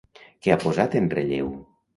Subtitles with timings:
[0.45, 1.57] Què ha posat en relleu?